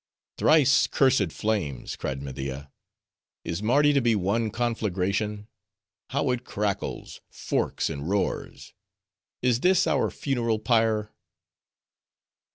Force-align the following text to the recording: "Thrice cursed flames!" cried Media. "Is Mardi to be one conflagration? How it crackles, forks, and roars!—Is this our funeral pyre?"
"Thrice 0.39 0.87
cursed 0.87 1.31
flames!" 1.31 1.95
cried 1.95 2.23
Media. 2.23 2.71
"Is 3.43 3.61
Mardi 3.61 3.93
to 3.93 4.01
be 4.01 4.15
one 4.15 4.49
conflagration? 4.49 5.47
How 6.09 6.31
it 6.31 6.43
crackles, 6.43 7.21
forks, 7.29 7.87
and 7.87 8.09
roars!—Is 8.09 9.59
this 9.59 9.85
our 9.85 10.09
funeral 10.09 10.57
pyre?" 10.57 11.11